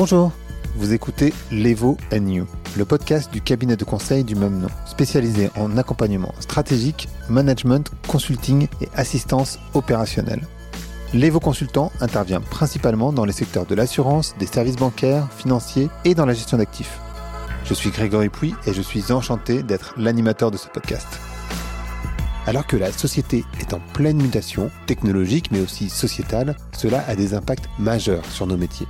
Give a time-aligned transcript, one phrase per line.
[0.00, 0.30] Bonjour,
[0.76, 5.76] vous écoutez Levo You, le podcast du cabinet de conseil du même nom, spécialisé en
[5.76, 10.46] accompagnement stratégique, management, consulting et assistance opérationnelle.
[11.12, 16.26] Levo Consultant intervient principalement dans les secteurs de l'assurance, des services bancaires, financiers et dans
[16.26, 17.00] la gestion d'actifs.
[17.64, 21.08] Je suis Grégory Pouy et je suis enchanté d'être l'animateur de ce podcast.
[22.46, 27.34] Alors que la société est en pleine mutation, technologique mais aussi sociétale, cela a des
[27.34, 28.86] impacts majeurs sur nos métiers.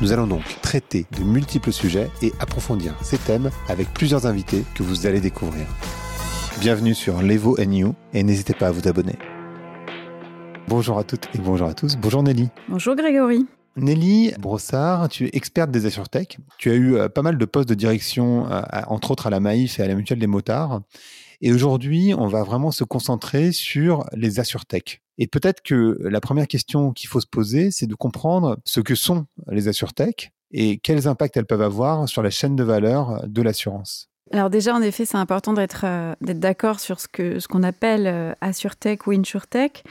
[0.00, 4.82] Nous allons donc traiter de multiples sujets et approfondir ces thèmes avec plusieurs invités que
[4.82, 5.66] vous allez découvrir.
[6.60, 9.18] Bienvenue sur Levo You et n'hésitez pas à vous abonner.
[10.68, 11.96] Bonjour à toutes et bonjour à tous.
[11.96, 12.48] Bonjour Nelly.
[12.68, 13.46] Bonjour Grégory.
[13.76, 16.38] Nelly Brossard, tu es experte des AssureTech.
[16.58, 19.40] Tu as eu euh, pas mal de postes de direction, euh, entre autres à la
[19.40, 20.82] Maïf et à la Mutuelle des Motards.
[21.40, 25.02] Et aujourd'hui, on va vraiment se concentrer sur les AssureTech.
[25.18, 28.94] Et peut-être que la première question qu'il faut se poser, c'est de comprendre ce que
[28.94, 33.42] sont les AssureTech et quels impacts elles peuvent avoir sur la chaîne de valeur de
[33.42, 34.09] l'assurance.
[34.32, 38.06] Alors déjà, en effet, c'est important d'être euh, d'accord sur ce que ce qu'on appelle
[38.06, 39.82] euh, AssureTech ou InsurTech.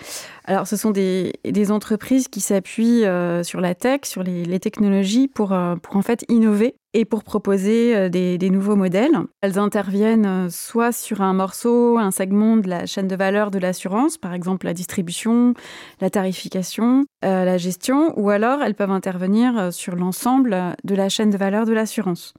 [0.45, 1.33] Alors, ce sont des,
[1.71, 6.75] entreprises qui s'appuient euh, sur la tech, sur les, technologies pour, pour en fait innover
[6.93, 9.11] et pour proposer des, nouveaux modèles.
[9.41, 14.17] Elles interviennent soit sur un morceau, un segment de la chaîne de valeur de l'assurance,
[14.17, 15.53] par exemple la distribution,
[16.01, 21.37] la tarification, la gestion, ou alors elles peuvent intervenir sur l'ensemble de la chaîne de
[21.37, 22.33] valeur de l'assurance.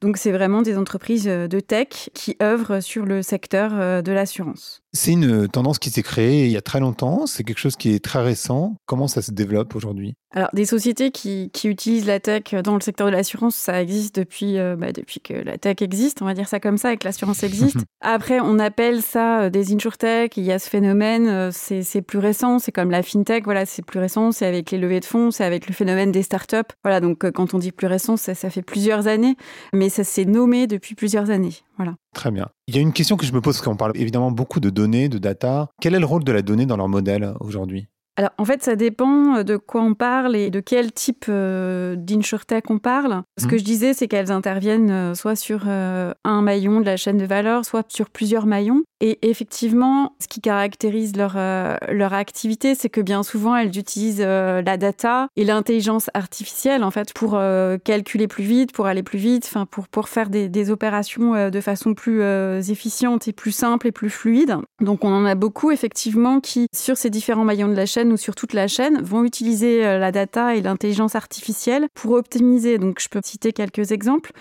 [0.00, 4.82] Donc c'est vraiment des entreprises de tech qui œuvrent sur le secteur euh, de l'assurance.
[4.96, 7.90] C'est une tendance qui s'est créée il y a très longtemps, c'est quelque chose qui
[7.90, 8.76] est très récent.
[8.86, 10.14] Comment ça se développe aujourd'hui?
[10.32, 14.16] Alors, des sociétés qui, qui, utilisent la tech dans le secteur de l'assurance, ça existe
[14.16, 16.96] depuis, euh, bah, depuis que la tech existe, on va dire ça comme ça, et
[16.96, 17.76] que l'assurance existe.
[18.00, 22.18] Après, on appelle ça euh, des insurtech, il y a ce phénomène, euh, c'est plus
[22.18, 25.30] récent, c'est comme la fintech, voilà, c'est plus récent, c'est avec les levées de fonds,
[25.30, 26.72] c'est avec le phénomène des startups.
[26.82, 29.36] Voilà, donc quand on dit plus récent, ça, ça fait plusieurs années,
[29.72, 31.54] mais ça s'est nommé depuis plusieurs années.
[31.76, 31.94] Voilà.
[32.14, 32.48] Très bien.
[32.66, 34.70] Il y a une question que je me pose, parce qu'on parle évidemment beaucoup de
[34.70, 35.68] données, de data.
[35.80, 37.88] Quel est le rôle de la donnée dans leur modèle aujourd'hui?
[38.16, 42.70] Alors, en fait, ça dépend de quoi on parle et de quel type euh, d'insurtech
[42.70, 43.22] on parle.
[43.38, 43.58] Ce que mmh.
[43.58, 47.26] je disais, c'est qu'elles interviennent euh, soit sur euh, un maillon de la chaîne de
[47.26, 48.82] valeur, soit sur plusieurs maillons.
[49.00, 54.22] Et effectivement, ce qui caractérise leur, euh, leur activité, c'est que bien souvent, elles utilisent
[54.24, 59.02] euh, la data et l'intelligence artificielle, en fait, pour euh, calculer plus vite, pour aller
[59.02, 62.22] plus vite, enfin, pour, pour faire des, des opérations de façon plus
[62.70, 64.56] efficiente et plus simple et plus fluide.
[64.80, 68.16] Donc, on en a beaucoup, effectivement, qui, sur ces différents maillons de la chaîne ou
[68.16, 72.78] sur toute la chaîne, vont utiliser la data et l'intelligence artificielle pour optimiser.
[72.78, 74.32] Donc, je peux citer quelques exemples.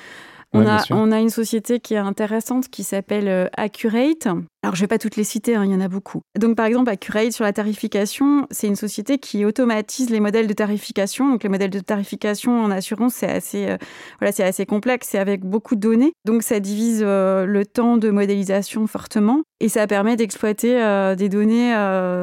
[0.54, 4.30] On, a, on, a, une société qui est intéressante qui s'appelle Accurate,
[4.66, 6.22] alors, je ne vais pas toutes les citer, hein, il y en a beaucoup.
[6.40, 10.54] Donc, par exemple, Accurate sur la tarification, c'est une société qui automatise les modèles de
[10.54, 11.30] tarification.
[11.30, 13.78] Donc, les modèles de tarification en assurance, c'est assez, euh,
[14.20, 16.14] voilà, c'est assez complexe, c'est avec beaucoup de données.
[16.26, 21.30] Donc, ça divise euh, le temps de modélisation fortement et ça permet d'exploiter euh, des
[21.30, 21.76] données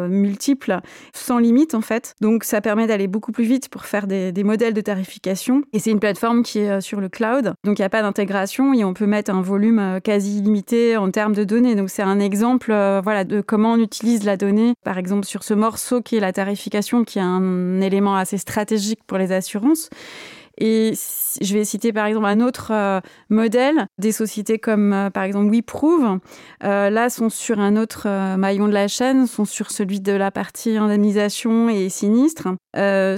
[0.09, 0.81] multiples
[1.15, 2.15] sans limite, en fait.
[2.21, 5.63] Donc, ça permet d'aller beaucoup plus vite pour faire des, modèles de tarification.
[5.73, 7.55] Et c'est une plateforme qui est sur le cloud.
[7.63, 11.13] Donc, il n'y a pas d'intégration et on peut mettre un volume quasi illimité en
[11.13, 11.77] termes de données.
[11.77, 12.19] Donc, c'est un
[12.71, 16.21] euh, voilà, de comment on utilise la donnée, par exemple sur ce morceau qui est
[16.21, 19.91] la tarification, qui est un élément assez stratégique pour les assurances.
[20.59, 20.93] Et
[21.41, 25.51] je vais citer par exemple un autre euh, modèle, des sociétés comme euh, par exemple
[25.51, 26.19] WeProve,
[26.65, 30.13] euh, là sont sur un autre euh, maillon de la chaîne, sont sur celui de
[30.13, 32.49] la partie indemnisation et sinistre,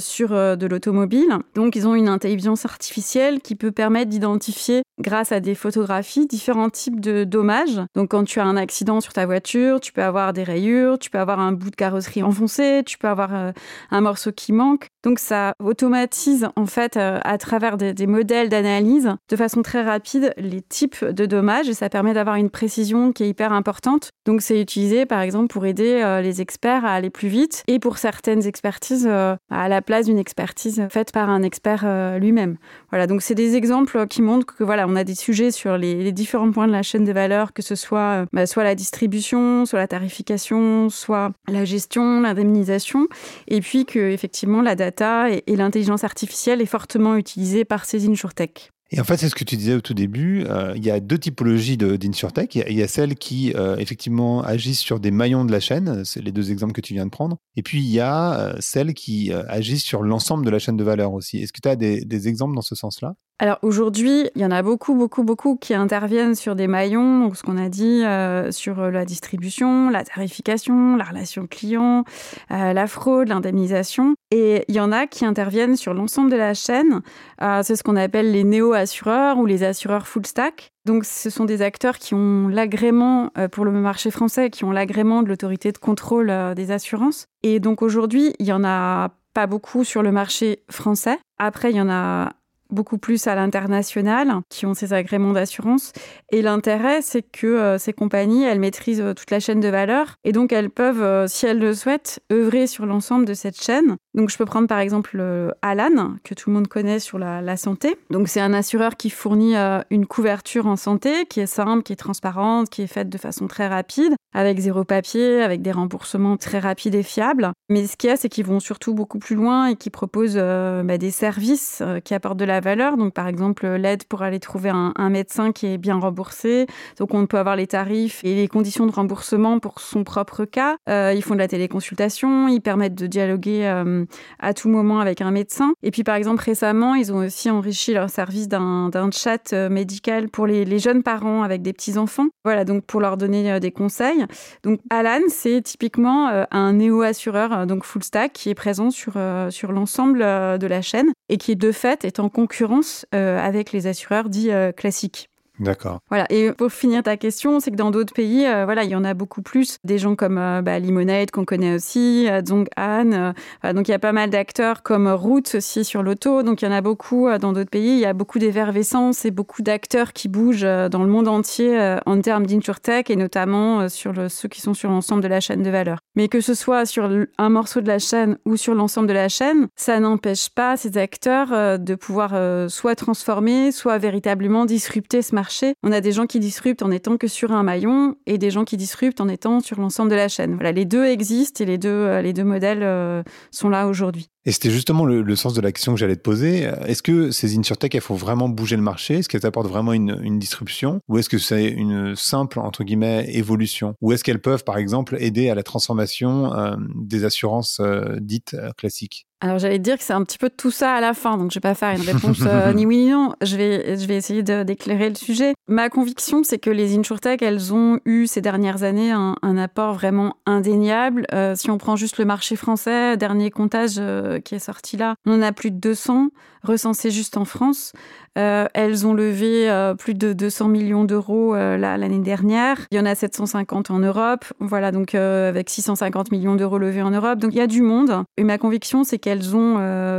[0.00, 1.39] sur de l'automobile.
[1.55, 6.71] Donc ils ont une intelligence artificielle qui peut permettre d'identifier grâce à des photographies différents
[6.71, 7.81] types de dommages.
[7.94, 11.09] Donc quand tu as un accident sur ta voiture, tu peux avoir des rayures, tu
[11.09, 14.89] peux avoir un bout de carrosserie enfoncé, tu peux avoir un morceau qui manque.
[15.05, 20.61] Donc ça automatise en fait à travers des, modèles d'analyse de façon très rapide les
[20.61, 24.11] types de dommages et ça permet d'avoir une précision qui est hyper importante.
[24.27, 27.79] Donc c'est utilisé par exemple pour aider euh, les experts à aller plus vite et
[27.79, 32.59] pour certaines expertises euh, à la place d'une expertise faite par un expert euh, lui-même.
[32.91, 36.05] Voilà, donc c'est des exemples qui montrent que voilà, on a des sujets sur les,
[36.05, 39.65] les différents points de la chaîne de valeur, que ce soit bah, soit la distribution,
[39.65, 43.09] soit la tarification, soit la gestion, l'indemnisation,
[43.49, 48.08] et puis que effectivement la data et, et l'intelligence artificielle est fortement utilisée par ces
[48.08, 48.70] insurtech.
[48.90, 50.44] Et en fait, c'est ce que tu disais au tout début.
[50.46, 52.55] Euh, il y a deux typologies d'InsurTech.
[52.55, 56.05] Il, y a celles qui, euh, effectivement, agissent sur des maillons de la chaîne.
[56.05, 57.38] C'est les deux exemples que tu viens de prendre.
[57.56, 60.84] Et puis, il y a euh, celles qui agissent sur l'ensemble de la chaîne de
[60.84, 61.38] valeur aussi.
[61.38, 63.14] Est-ce que tu as des, exemples dans ce sens-là?
[63.41, 67.37] Alors aujourd'hui, il y en a beaucoup, beaucoup, beaucoup qui interviennent sur des maillons, donc
[67.37, 72.05] ce qu'on a dit euh, sur la distribution, la tarification, la relation client,
[72.53, 74.15] euh, la fraude, l'indemnisation.
[74.31, 77.03] Et il y en a qui interviennent sur l'ensemble de la chaîne.
[77.43, 80.71] Euh, c'est ce qu'on appelle les néo-assureurs ou les assureurs full stack.
[80.85, 85.23] Donc ce sont des acteurs qui ont l'agrément pour le marché français, qui ont l'agrément
[85.23, 87.25] de l'autorité de contrôle des assurances.
[87.43, 91.19] Et donc aujourd'hui, il y en a pas beaucoup sur le marché français.
[91.39, 92.33] Après, il y en a
[92.75, 95.93] beaucoup plus à l'international, qui ont ces agréments d'assurance.
[96.31, 100.17] Et l'intérêt, c'est que euh, ces compagnies, elles maîtrisent euh, toute la chaîne de valeur
[100.25, 103.97] et donc elles peuvent, euh, si elles le souhaitent, œuvrer sur l'ensemble de cette chaîne.
[104.15, 105.23] Donc je peux prendre par exemple
[105.62, 107.97] Alan, que tout le monde connaît sur la, santé.
[108.11, 109.55] Donc c'est un assureur qui fournit
[109.91, 113.47] une couverture en santé qui est simple, qui est transparente, qui est faite de façon
[113.47, 117.53] très rapide, avec zéro papier, avec des remboursements très rapides et fiables.
[117.69, 120.37] Mais ce qu'il y a, c'est qu'ils vont surtout beaucoup plus loin et qui proposent
[120.37, 122.96] bah, des services qui apportent de la valeur.
[122.96, 126.66] Donc, par exemple, l'aide pour aller trouver un, médecin qui est bien remboursé.
[126.99, 130.76] Donc, on peut avoir les tarifs et les conditions de remboursement pour son propre cas.
[130.88, 134.05] Euh, ils font de la téléconsultation, ils permettent de dialoguer euh,
[134.40, 135.75] à tout moment avec un médecin.
[135.82, 140.28] Et puis, par exemple, récemment, ils ont aussi enrichi leur service d'un chat euh, médical
[140.28, 142.26] pour les, jeunes parents avec des petits-enfants.
[142.44, 144.25] Voilà, donc pour leur donner des conseils.
[144.64, 149.14] Donc, Alan, c'est typiquement un néo-assureur, donc full stack, qui est présent sur,
[149.50, 153.73] sur l'ensemble de la chaîne et qui, de fait, est en concurrence concurrence euh, avec
[153.73, 155.31] les assureurs dits euh, classiques.
[155.61, 156.01] D'accord.
[156.09, 156.27] Voilà.
[156.31, 159.05] Et pour finir ta question, c'est que dans d'autres pays, euh, voilà, il y en
[159.05, 159.79] a beaucoup plus.
[159.85, 163.33] Des gens comme euh, bah, Limonade qu'on connaît aussi, euh, Zong Han.
[163.73, 166.43] donc il y a pas mal d'acteurs comme Roots aussi sur l'auto.
[166.43, 167.93] Donc il y en a beaucoup dans d'autres pays.
[167.93, 172.21] Il y a beaucoup d'effervescence et beaucoup d'acteurs qui bougent dans le monde entier en
[172.21, 175.99] termes d'insurtech et notamment sur ceux qui sont sur l'ensemble de la chaîne de valeur.
[176.17, 177.09] Mais que ce soit sur
[177.39, 180.99] un morceau de la chaîne ou sur l'ensemble de la chaîne, ça n'empêche pas ces
[180.99, 182.35] acteurs de pouvoir
[182.71, 185.44] soit transformer, soit véritablement disrupter ce marché
[185.82, 188.64] on a des gens qui disruptent en étant que sur un maillon et des gens
[188.64, 190.55] qui disruptent en étant sur l'ensemble de la chaîne.
[190.55, 194.29] Voilà, les deux existent et les deux, euh, les deux modèles euh, sont là aujourd'hui.
[194.46, 196.70] Et c'était justement le, sens de la question que j'allais te poser.
[196.87, 199.14] Est-ce que ces insurtech, elles font vraiment bouger le marché?
[199.14, 201.00] Est-ce qu'elles apportent vraiment une, disruption?
[201.08, 203.94] Ou est-ce que c'est une simple, entre guillemets, évolution?
[204.02, 207.81] Ou est-ce qu'elles peuvent, par exemple, aider à la transformation euh, des assurances
[208.20, 209.26] dites classiques?
[209.44, 211.56] Alors j'allais dire que c'est un petit peu tout ça à la fin, donc je
[211.56, 213.35] vais pas faire une réponse euh, ni oui ni non.
[213.43, 215.52] Je vais, je vais essayer d'éclairer le sujet.
[215.69, 220.37] Ma conviction, c'est que les insurtech, elles ont eu ces dernières années un, apport vraiment
[220.46, 221.26] indéniable.
[221.35, 225.14] Euh, si on prend juste le marché français, dernier comptage euh, qui est sorti là,
[225.26, 226.31] on en a plus de 200
[226.62, 227.93] recensés juste en France.
[228.37, 232.79] Euh, elles ont levé euh, plus de 200 millions d'euros euh, l'année dernière.
[232.91, 234.45] Il y en a 750 en Europe.
[234.59, 237.39] Voilà, donc avec 650 millions d'euros levés en Europe.
[237.39, 238.25] Donc il y a du monde.
[238.37, 239.75] Et ma conviction, c'est qu'elles ont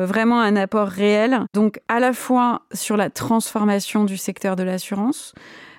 [0.05, 1.41] vraiment un apport réel.
[1.53, 5.33] Donc à la fois sur la transformation du secteur de l'assurance,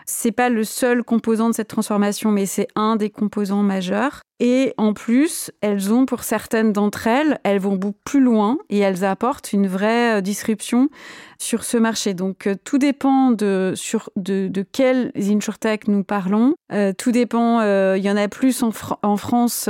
[0.07, 4.23] c'est pas le seul composant de cette transformation, mais c'est un des composants majeurs.
[4.39, 8.79] Et en plus, elles ont, pour certaines d'entre elles, elles vont beaucoup plus loin et
[8.79, 10.91] elles apportent une vraie disruption
[11.39, 12.15] sur ce marché.
[12.15, 16.55] Donc, euh, tout dépend de, sur, de, de quelles insurtech nous parlons.
[16.73, 18.71] Euh, tout dépend, euh, il y en a plus en,
[19.03, 19.69] en France,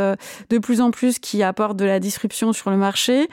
[0.51, 3.29] de plus en plus qui apportent de la disruption sur le marché,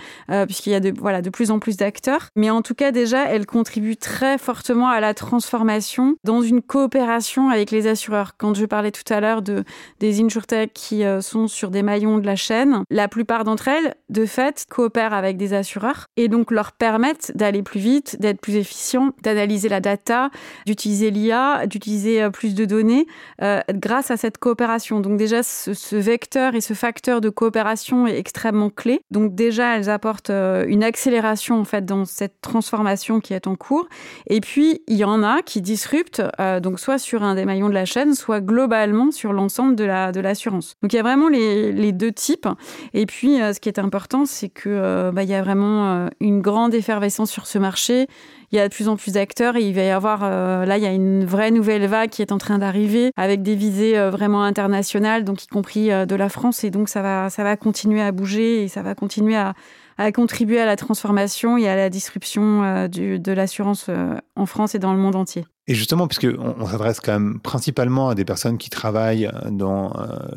[0.46, 2.30] puisqu'il y a de, voilà, de plus en plus d'acteurs.
[2.36, 7.50] Mais en tout cas, déjà, elles contribuent très fortement à la transformation dans une coopération
[7.50, 8.34] avec les assureurs.
[8.38, 9.64] Quand je parlais tout à l'heure de,
[10.00, 14.26] des insurtech qui sont sur des maillons de la chaîne, la plupart d'entre elles, de
[14.26, 19.12] fait, coopèrent avec des assureurs et donc leur permettent d'aller plus vite, d'être plus efficient,
[19.24, 20.30] d'analyser la data,
[20.66, 23.08] d'utiliser l'IA, d'utiliser euh, plus de données
[23.42, 25.00] euh, grâce à cette coopération.
[25.00, 29.02] Donc déjà, ce, vecteur et ce facteur de coopération est extrêmement clé.
[29.12, 33.56] Donc déjà, elles apportent euh, une accélération en fait dans cette transformation qui est en
[33.56, 33.88] cours.
[34.28, 36.22] Et puis, il y en a qui disruptent,
[36.62, 40.12] donc soit sur un des maillons de la chaîne, soit globalement sur l'ensemble de la
[40.12, 40.76] de l'assurance.
[40.82, 42.48] Donc il y a vraiment les, les deux types.
[42.94, 46.74] Et puis, ce qui est important, c'est que bah, il y a vraiment une grande
[46.74, 48.08] effervescence sur ce marché
[48.54, 50.78] il y a de plus en plus d'acteurs et il va y avoir, euh, là,
[50.78, 53.98] il y a une vraie nouvelle vague qui est en train d'arriver avec des visées
[53.98, 56.64] euh, vraiment internationales, donc y compris euh, de la France.
[56.64, 59.56] Et donc, ça va, ça va continuer à bouger et ça va continuer à,
[59.98, 63.90] à contribuer à la transformation et à la disruption de l'assurance
[64.36, 65.46] en France et dans le monde entier.
[65.68, 69.94] Et justement, puisque on, s'adresse quand même principalement à des personnes qui travaillent dans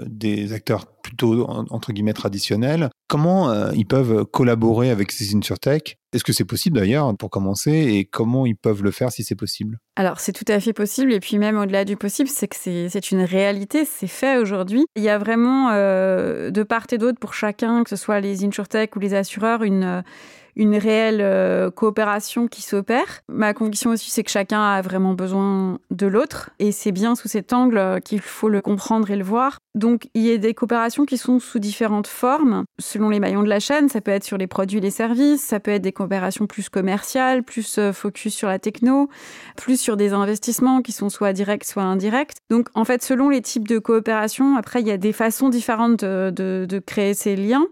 [0.06, 6.32] des acteurs plutôt entre guillemets traditionnels, comment ils peuvent collaborer avec ces insurtech est-ce que
[6.32, 9.78] c'est possible d'ailleurs pour commencer et comment ils peuvent le faire si c'est possible?
[9.96, 13.10] Alors c'est tout à fait possible et puis même au-delà du possible, c'est que c'est
[13.10, 14.86] une réalité, c'est fait aujourd'hui.
[14.96, 18.44] Il y a vraiment euh, de part et d'autre pour chacun, que ce soit les
[18.44, 20.02] insurtech ou les assureurs, une
[20.56, 23.20] une réelle euh, coopération qui s'opère.
[23.28, 27.28] Ma conviction aussi, c'est que chacun a vraiment besoin de l'autre, et c'est bien sous
[27.28, 29.58] cet angle euh, qu'il faut le comprendre et le voir.
[29.74, 33.48] Donc, il y a des coopérations qui sont sous différentes formes, selon les maillons de
[33.48, 33.90] la chaîne.
[33.90, 36.70] Ça peut être sur les produits et les services, ça peut être des coopérations plus
[36.70, 39.10] commerciales, plus euh, focus sur la techno,
[39.56, 42.32] plus sur des investissements qui sont soit directs, soit indirects.
[42.48, 46.02] Donc, en fait, selon les types de coopération, après, il y a des façons différentes
[46.02, 47.66] de, créer ces liens.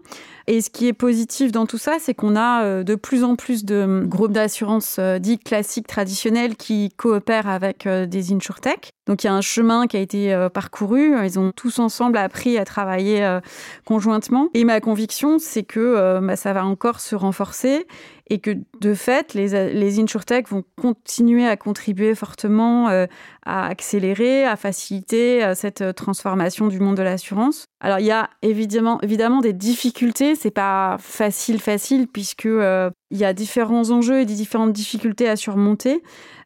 [0.47, 3.65] Et ce qui est positif dans tout ça, c'est qu'on a de plus en plus
[3.65, 8.91] de groupes d'assurance euh, dits classiques, traditionnels, qui coopèrent avec euh, des insurtech.
[9.07, 11.15] Donc il y a un chemin qui a été parcouru.
[11.23, 13.37] Ils ont tous ensemble appris à travailler
[13.85, 14.49] conjointement.
[14.55, 17.85] Et ma conviction, c'est que bah, ça va encore se renforcer
[18.27, 18.51] et que
[18.81, 23.05] de fait, les, les insurtech vont continuer à contribuer fortement euh,
[23.45, 27.65] à accélérer, à faciliter euh, cette euh, transformation du monde de l'assurance.
[27.79, 32.47] Alors il y a évidemment, évidemment des difficultés, c'est pas facile facile puisque
[33.11, 36.01] il y a différents enjeux et des différentes difficultés à surmonter.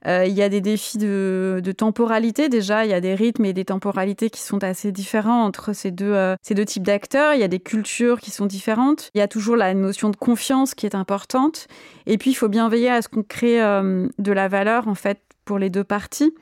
[0.07, 3.53] Euh, il y a des défis de, temporalité déjà, il y a des rythmes et
[3.53, 7.33] des temporalités qui sont assez différents entre ces deux, euh, ces deux types d'acteurs.
[7.33, 9.09] Il y a des cultures qui sont différentes.
[9.15, 11.67] Il y a toujours la notion de confiance qui est importante.
[12.05, 14.95] Et puis, il faut bien veiller à ce qu'on crée euh, de la valeur en
[14.95, 16.33] fait pour les deux parties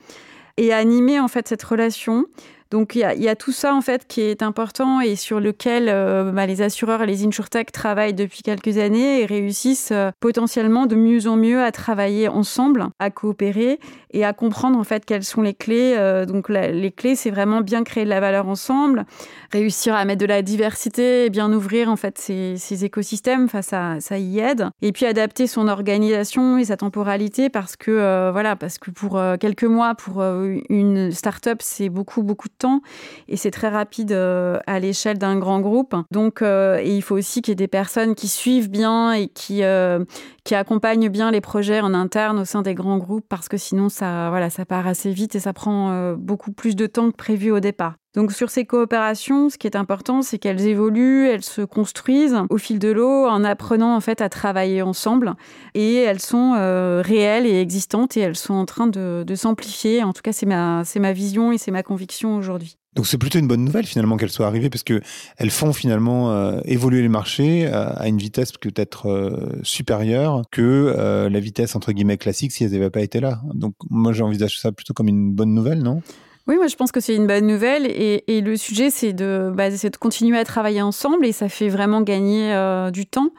[0.56, 2.26] et animer en fait cette relation.
[2.70, 6.32] Donc il y, a, tout ça en fait qui est important et sur lequel euh,
[6.32, 10.94] bah, les assureurs et les insurtech travaillent depuis quelques années et réussissent euh, potentiellement de
[10.94, 15.40] mieux en mieux à travailler ensemble, à coopérer et à comprendre en fait quelles sont
[15.40, 15.94] les clés.
[15.96, 19.06] Euh, donc les clés, c'est vraiment bien créer de la valeur ensemble,
[19.50, 23.44] réussir à mettre de la diversité et bien ouvrir en fait ces, écosystèmes.
[23.44, 24.68] Enfin, ça, ça y aide.
[24.82, 29.64] Et puis adapter son organisation et sa temporalité parce que voilà, parce que pour quelques
[29.64, 32.82] mois, pour une start-up, c'est beaucoup beaucoup de temps
[33.28, 35.94] et c'est très rapide euh, à l'échelle d'un grand groupe.
[36.10, 39.28] Donc, euh, et il faut aussi qu'il y ait des personnes qui suivent bien et
[39.28, 40.04] qui, euh,
[40.44, 43.88] qui accompagnent bien les projets en interne au sein des grands groupes parce que sinon,
[43.88, 47.50] ça, voilà, ça part assez vite et ça prend beaucoup plus de temps que prévu
[47.50, 47.94] au départ.
[48.18, 52.58] Donc sur ces coopérations, ce qui est important, c'est qu'elles évoluent, elles se construisent au
[52.58, 55.36] fil de l'eau en apprenant en fait à travailler ensemble
[55.74, 56.54] et elles sont
[57.00, 60.02] réelles et existantes et elles sont en train de, s'amplifier.
[60.02, 62.76] En tout cas, c'est ma, c'est ma vision et c'est ma conviction aujourd'hui.
[62.98, 65.00] Donc c'est plutôt une bonne nouvelle finalement qu'elles soient arrivées parce que
[65.36, 71.28] elles font finalement euh, évoluer les marchés euh, à une vitesse peut-être euh, supérieure que
[71.30, 73.40] la vitesse entre guillemets classique si elles n'avaient pas été là.
[73.54, 76.02] Donc moi j'envisage ça plutôt comme une bonne nouvelle, non?
[76.48, 79.52] Oui, moi je pense que c'est une bonne nouvelle et, et le sujet c'est de,
[79.54, 82.54] bah, de continuer à travailler ensemble et ça fait vraiment gagner
[82.92, 83.30] du temps.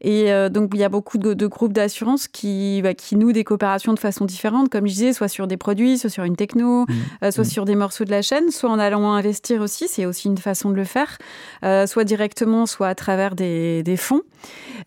[0.00, 3.44] Et euh, donc, il y a beaucoup de, groupes d'assurance qui, bah, qui nouent des
[3.44, 6.82] coopérations de façon différente, comme je disais, soit sur des produits, soit sur une techno,
[6.82, 6.94] mmh.
[7.24, 7.48] Euh, soit mmh.
[7.48, 10.70] sur des morceaux de la chaîne, soit en allant investir aussi, c'est aussi une façon
[10.70, 11.18] de le faire,
[11.64, 14.22] euh, soit directement, soit à travers des, des fonds.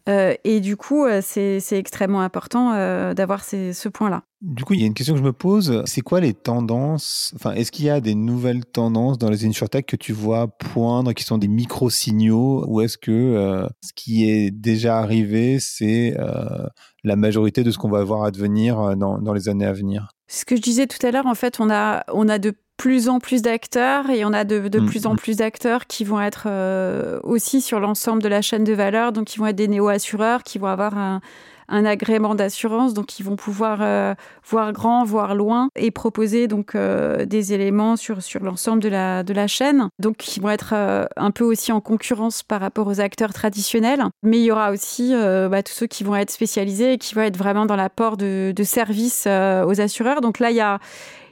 [0.08, 2.74] et du coup, c'est extrêmement important
[3.14, 4.24] d'avoir ce point-là.
[4.42, 5.84] Du coup, il y a une question que je me pose.
[5.86, 7.34] C'est quoi les tendances?
[7.36, 11.12] Enfin, est-ce qu'il y a des nouvelles tendances dans les insurtech que tu vois poindre,
[11.12, 16.68] qui sont des micro-signaux, ou est-ce que ce qui est déjà arrivé, c'est euh,
[17.04, 20.10] la majorité de ce qu'on va voir advenir euh, dans, dans, les années à venir?
[20.28, 23.10] Ce que je disais tout à l'heure, en fait, on a, on a de plus
[23.10, 25.18] en plus d'acteurs et on a de, de mm, plus en mm.
[25.18, 29.26] plus d'acteurs qui vont être euh, aussi sur l'ensemble de la chaîne de valeur, donc
[29.26, 31.20] qui vont être des néo-assureurs, qui vont avoir un,
[31.70, 34.14] un agrément d'assurance, donc ils vont pouvoir euh,
[34.48, 39.24] voir grand, voir loin et proposer donc euh, des éléments sur, sur l'ensemble de la,
[39.24, 39.90] de la chaîne.
[40.00, 44.04] Donc ils vont être euh, un peu aussi en concurrence par rapport aux acteurs traditionnels,
[44.24, 47.22] mais il y aura aussi bah, tous ceux qui vont être spécialisés et qui vont
[47.22, 50.22] être vraiment dans l'apport de, de services aux assureurs.
[50.22, 50.80] Donc là, il y a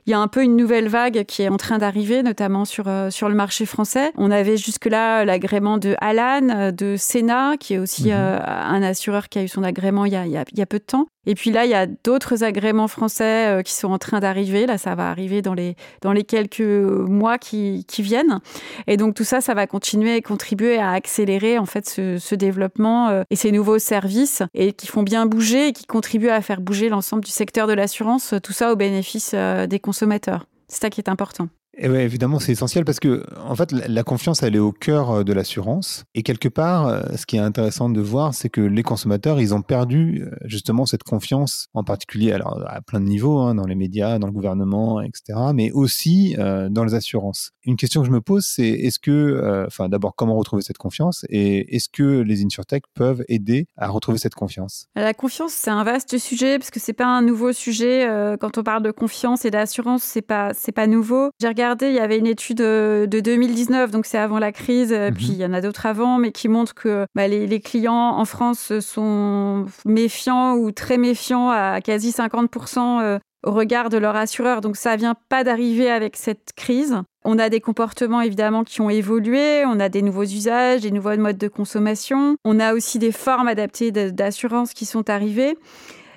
[0.08, 2.88] il y a un peu une nouvelle vague qui est en train d'arriver, notamment sur,
[2.88, 4.14] euh, sur le marché français.
[4.16, 8.14] On avait jusque-là l'agrément de Alan, euh, de Sena, qui est aussi mhm.
[8.14, 10.80] euh, un assureur qui a eu son agrément il y a, il y a, peu
[10.80, 11.08] de temps.
[11.28, 14.66] Et puis là, il y a d'autres agréments français qui sont en train d'arriver.
[14.66, 18.40] Là, ça va arriver dans les, dans les quelques mois qui, viennent.
[18.88, 22.34] Et donc, tout ça, ça va continuer et contribuer à accélérer, en fait, ce, ce
[22.34, 26.62] développement et ces nouveaux services et qui font bien bouger et qui contribuent à faire
[26.62, 28.34] bouger l'ensemble du secteur de l'assurance.
[28.42, 30.46] Tout ça au bénéfice des consommateurs.
[30.70, 31.50] C'est ça qui est important.
[31.80, 35.12] Et ouais, évidemment, c'est essentiel parce que, en fait, la confiance, elle est au cœur
[35.12, 36.06] euh, de l'assurance.
[36.16, 39.54] Et quelque part, euh, ce qui est intéressant de voir, c'est que les consommateurs, ils
[39.54, 43.66] ont perdu euh, justement cette confiance, en particulier, alors à plein de niveaux, hein, dans
[43.66, 47.52] les médias, dans le gouvernement, etc., mais aussi dans les assurances.
[47.64, 51.26] Une question que je me pose, c'est est-ce que, enfin, d'abord, comment retrouver cette confiance
[51.30, 54.88] et est-ce que les insurtech peuvent aider à retrouver cette confiance?
[54.96, 58.08] La confiance, c'est un vaste sujet parce que c'est pas un nouveau sujet.
[58.40, 61.30] quand on parle de confiance et d'assurance, c'est pas pas nouveau.
[61.40, 61.48] J'ai
[61.82, 65.28] il y avait une étude euh, de 2019, donc c'est avant la crise, euh, puis
[65.28, 65.34] mhm.
[65.34, 68.80] il y en a d'autres avant, mais qui montre que bah, les, clients en France
[68.80, 74.62] sont méfiants ou très méfiants à quasi 50% euh, au regard de leur assureur.
[74.62, 76.96] Donc ça vient pas d'arriver avec cette crise.
[77.26, 81.18] On a des comportements évidemment qui ont évolué, on a des nouveaux usages, des nouveaux
[81.18, 85.58] modes de consommation, on a aussi des formes adaptées d'assurance qui sont arrivées.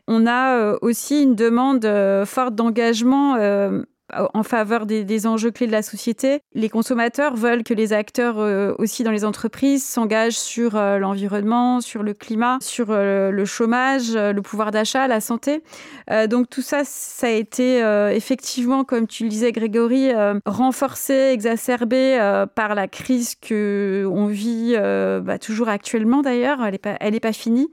[0.06, 1.88] On a aussi une demande
[2.26, 3.36] forte d'engagement
[4.34, 6.40] en faveur des, enjeux clés de la société.
[6.54, 11.80] Les consommateurs veulent que les acteurs euh, aussi dans les entreprises s'engagent sur euh, l'environnement,
[11.80, 15.62] sur le climat, sur euh, le chômage, le pouvoir d'achat, la santé.
[16.28, 17.80] donc tout ça, ça a été
[18.14, 20.10] effectivement, comme tu le disais Grégory,
[20.46, 22.18] renforcé, exacerbé
[22.54, 24.76] par la crise que on vit
[25.22, 26.64] bah, toujours actuellement d'ailleurs.
[26.64, 26.72] Elle
[27.12, 27.68] n'est pas, pas finie.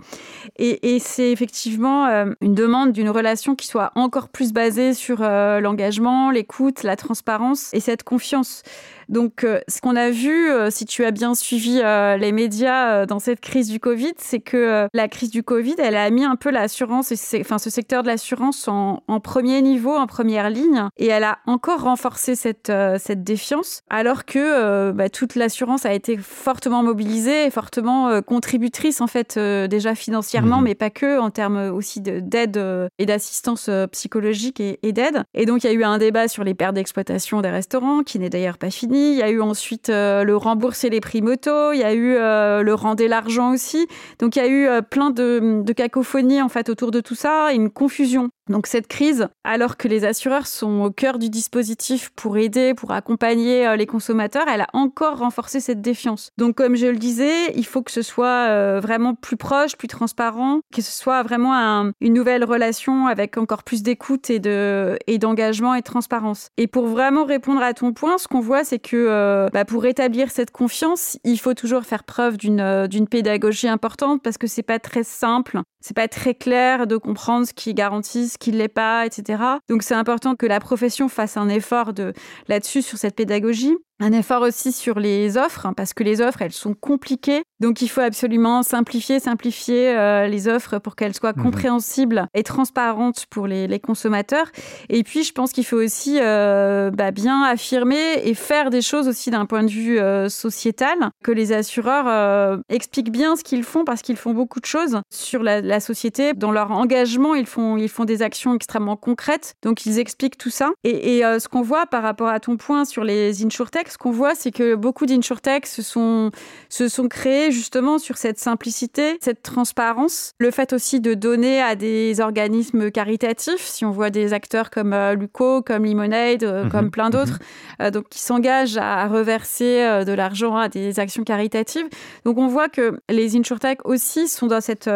[0.58, 2.06] Et c'est effectivement
[2.42, 7.80] une demande d'une relation qui soit encore plus basée sur l'engagement, l'écoute, la transparence et
[7.80, 8.64] cette confiance.
[9.10, 13.06] Donc, euh, ce qu'on a vu, euh, si tu as bien suivi euh, les médias
[13.06, 16.36] dans cette crise du Covid, c'est que la crise du Covid, elle a mis un
[16.36, 21.24] peu l'assurance, enfin ce secteur de l'assurance en, premier niveau, en première ligne, et elle
[21.24, 27.46] a encore renforcé cette, cette défiance, alors que bah, toute l'assurance a été fortement mobilisée
[27.46, 30.64] et fortement contributrice, en fait, déjà financièrement, mmh.
[30.64, 32.62] mais pas que, en termes aussi d'aide
[32.98, 35.24] et d'assistance psychologique et, et d'aide.
[35.34, 38.20] Et donc, il y a eu un débat sur les pertes d'exploitation des restaurants, qui
[38.20, 41.72] n'est d'ailleurs pas fini il y a eu ensuite euh, le rembourser les prix moto.
[41.72, 43.88] Il y a eu euh, le rendre l'argent aussi.
[44.20, 47.16] Donc il y a eu euh, plein de, de cacophonies en fait autour de tout
[47.16, 48.30] ça une confusion.
[48.50, 52.92] Donc cette crise, alors que les assureurs sont au cœur du dispositif pour aider, pour
[52.92, 56.32] accompagner les consommateurs, elle a encore renforcé cette défiance.
[56.38, 60.62] Donc comme je le disais, il faut que ce soit vraiment plus proche, plus transparent,
[60.74, 65.76] que ce soit vraiment une nouvelle relation avec encore plus d'écoute et de et d'engagement
[65.76, 66.48] et de transparence.
[66.56, 69.86] Et pour vraiment répondre à ton point, ce qu'on voit, c'est que euh, bah, pour
[69.86, 74.48] établir cette confiance, il faut toujours faire preuve d'une euh, d'une pédagogie importante parce que
[74.48, 78.52] c'est pas très simple, c'est pas très clair de comprendre ce qui garantit, ce qui
[78.52, 79.44] l'est pas, etc.
[79.68, 82.14] Donc c'est important que la profession fasse un effort de
[82.48, 83.76] là-dessus sur cette pédagogie.
[84.00, 87.42] Un effort aussi sur les offres, hein, parce que les offres, elles sont compliquées.
[87.60, 91.44] Donc il faut absolument simplifier, simplifier euh, les offres pour qu'elles soient mhm.
[91.44, 94.52] compréhensibles et transparentes pour les, consommateurs.
[94.90, 99.08] Et puis je pense qu'il faut aussi euh, bah, bien affirmer et faire des choses
[99.08, 103.84] aussi d'un point de vue euh, sociétal, que les assureurs expliquent bien ce qu'ils font,
[103.84, 106.34] parce qu'ils font beaucoup de choses sur la, société.
[106.34, 109.56] Dans leur engagement, ils font, ils font des actions extrêmement concrètes.
[109.64, 110.72] Donc ils expliquent tout ça.
[110.84, 114.12] Et, et ce qu'on voit par rapport à ton point sur les insurtech, ce qu'on
[114.12, 116.32] voit, c'est que beaucoup d'insurtech se sont,
[116.70, 120.34] se sont créés justement sur cette simplicité, cette transparence.
[120.40, 124.94] Le fait aussi de donner à des organismes caritatifs, si on voit des acteurs comme
[124.94, 126.70] euh, Luco, comme Lemonade, euh, mhm.
[126.70, 127.40] comme plein d'autres,
[127.80, 127.88] mhm.
[127.88, 131.86] euh, donc qui s'engagent à, reverser de l'argent à des actions caritatives.
[132.26, 134.90] Donc on voit que les insurtech aussi sont dans cet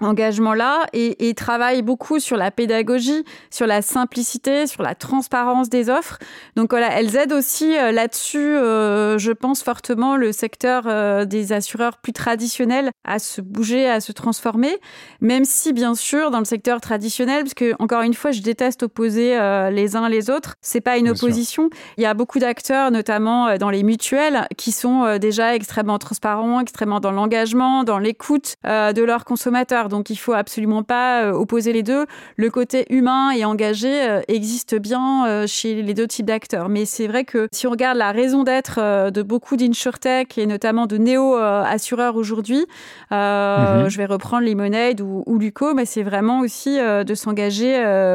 [0.00, 5.90] engagement-là et, et travaillent beaucoup sur la pédagogie, sur la simplicité, sur la transparence des
[5.90, 6.18] offres.
[6.56, 11.98] Donc voilà, elles aident aussi là-dessus euh, je pense fortement, le secteur euh, des assureurs
[11.98, 14.76] plus traditionnels à se bouger, à se transformer,
[15.20, 18.82] même si bien sûr dans le secteur traditionnel, parce que encore une fois, je déteste
[18.82, 21.70] opposer euh, les uns les autres, c'est pas une opposition.
[21.96, 27.00] Il y a beaucoup d'acteurs, notamment dans les mutuelles, qui sont déjà extrêmement transparents, extrêmement
[27.00, 29.88] dans l'engagement, dans l'écoute de leurs consommateurs.
[29.88, 32.06] Donc il faut absolument pas opposer les deux.
[32.36, 36.68] Le côté humain et engagé existe bien chez les deux types d'acteurs.
[36.68, 40.36] Mais c'est vrai que si on regarde la raison raison d'être euh, de beaucoup d'insurtech
[40.36, 42.66] et notamment de néo-assureurs aujourd'hui.
[43.10, 43.88] Euh, mhm.
[43.88, 47.58] Je vais reprendre Lemonade ou, ou Luco, mais c'est vraiment aussi euh, de s'engager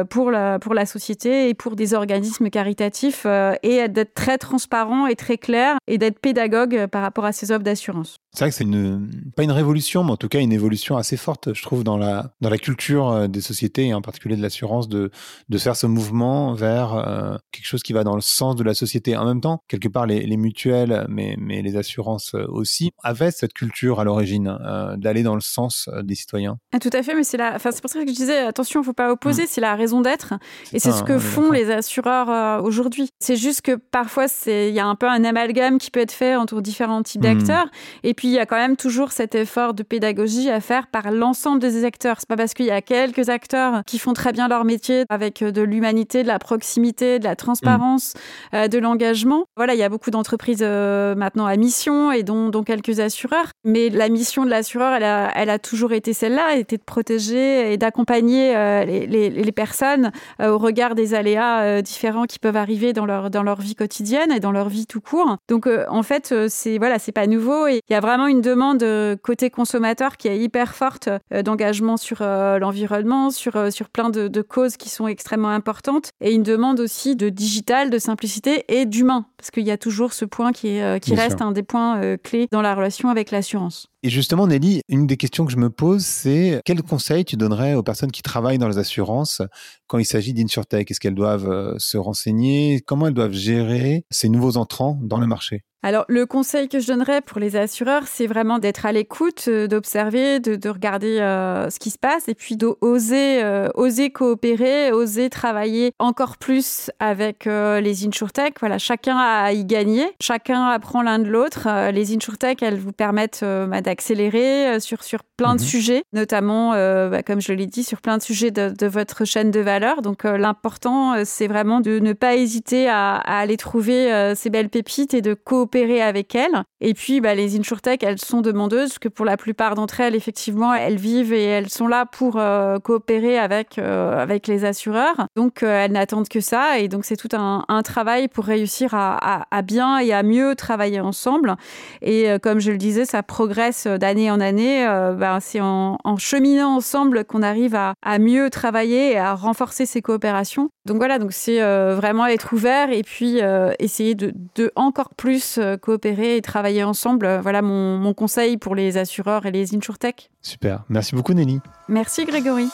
[0.08, 3.26] pour, la, pour la société et pour des organismes caritatifs
[3.62, 7.64] et d'être très transparent et très clair et d'être pédagogue par rapport à ces offres
[7.64, 8.16] d'assurance.
[8.32, 11.16] C'est vrai que c'est une, pas une révolution, mais en tout cas une évolution assez
[11.16, 14.88] forte, je trouve, dans la, dans la culture des sociétés et en particulier de l'assurance
[14.88, 15.10] de,
[15.48, 18.74] de faire ce mouvement vers euh, quelque chose qui va dans le sens de la
[18.74, 19.16] société.
[19.16, 23.52] En même temps, quelque part, part les, mutuelles, mais, mais les assurances aussi, avaient cette
[23.52, 24.58] culture à l'origine
[24.96, 26.58] d'aller dans le sens des citoyens.
[26.72, 27.54] Ah, tout à fait, mais c'est la...
[27.54, 29.46] enfin, pour ça que je disais, attention, il ne faut pas opposer, mm.
[29.48, 30.34] c'est la raison d'être.
[30.72, 33.10] Et c'est ce que font les assureurs aujourd'hui.
[33.18, 36.34] C'est juste que parfois, il y a un peu un amalgame qui peut être fait
[36.34, 37.24] entre différents types mm.
[37.24, 37.66] d'acteurs.
[38.02, 41.10] Et puis, il y a quand même toujours cet effort de pédagogie à faire par
[41.10, 42.16] l'ensemble des acteurs.
[42.20, 45.44] C'est pas parce qu'il y a quelques acteurs qui font très bien leur métier avec
[45.44, 48.56] de l'humanité, de la proximité, de la transparence, mm.
[48.56, 49.44] euh, de l'engagement.
[49.56, 53.46] Voilà, il y a beaucoup d'entreprises euh, maintenant à mission et dont, quelques assureurs.
[53.62, 55.04] Mais la mission de l'assureur, elle
[55.50, 60.10] a, toujours été celle-là, elle était de protéger et d'accompagner euh, les, personnes
[60.42, 64.68] au regard des aléas différents qui peuvent arriver dans leur, vie quotidienne et dans leur
[64.68, 65.36] vie tout court.
[65.48, 68.84] Donc, en fait, c'est voilà, c'est pas nouveau et il y a vraiment une demande
[69.22, 73.52] côté consommateur qui est hyper forte d'engagement sur l'environnement, sur,
[73.92, 78.64] plein de causes qui sont extrêmement importantes et une demande aussi de digital, de simplicité
[78.68, 81.52] et d'humain, parce qu'il y a toujours ce point qui, est, euh, qui reste un
[81.52, 83.88] des points euh, clés dans la relation avec l'assurance.
[84.02, 87.74] Et justement, Nelly, une des questions que je me pose, c'est quel conseil tu donnerais
[87.74, 89.42] aux personnes qui travaillent dans les assurances
[89.86, 90.90] quand il s'agit d'InsurTech?
[90.90, 92.80] Est-ce qu'elles doivent euh, se renseigner?
[92.86, 95.62] Comment elles doivent gérer ces nouveaux entrants dans le marché?
[95.84, 99.66] Alors, le conseil que je donnerais pour les assureurs, c'est vraiment d'être à l'écoute, euh,
[99.66, 103.44] d'observer, de, regarder euh, ce qui se passe et puis d'oser
[103.74, 108.54] oser coopérer, oser travailler encore plus avec les InsurTech.
[108.60, 111.68] Voilà, chacun a à y gagner, chacun apprend l'un de l'autre.
[111.92, 115.66] les InsurTech, elles vous permettent bah, accélérer euh, sur, sur plein de mhm.
[115.66, 119.50] sujets, notamment, euh, bah, comme je l'ai dit, sur plein de sujets de, votre chaîne
[119.50, 120.02] de valeur.
[120.02, 125.14] Donc, euh, l'important, c'est vraiment de ne pas hésiter à, aller trouver ces belles pépites
[125.14, 126.64] et de coopérer avec elles.
[126.86, 130.74] Et puis, bah, les InsurTech, elles sont demandeuses, que pour la plupart d'entre elles, effectivement,
[130.74, 132.40] elles vivent et elles sont là pour
[132.82, 135.26] coopérer avec, avec les assureurs.
[135.34, 136.78] Donc, elles n'attendent que ça.
[136.78, 141.56] Et donc, c'est tout un, travail pour réussir à, bien et à mieux travailler ensemble.
[142.02, 146.76] Et comme je le disais, ça progresse d'année en année, euh, ben, c'est en, cheminant
[146.76, 150.70] ensemble qu'on arrive à, mieux travailler et à renforcer ces coopérations.
[150.86, 154.32] Donc voilà, donc c'est euh, vraiment être ouvert et puis euh, essayer de,
[154.76, 157.40] encore plus coopérer et travailler ensemble.
[157.42, 160.30] Voilà mon, mon conseil pour les assureurs et les insurtech.
[160.42, 161.60] Super, merci beaucoup Nelly.
[161.88, 162.68] Merci Grégory.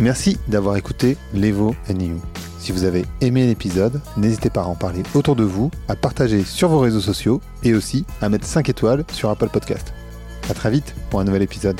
[0.00, 2.20] Merci d'avoir écouté l'Evo You.
[2.58, 6.42] Si vous avez aimé l'épisode, n'hésitez pas à en parler autour de vous, à partager
[6.42, 9.92] sur vos réseaux sociaux et aussi à mettre 5 étoiles sur Apple Podcast.
[10.50, 11.78] A très vite pour un nouvel épisode.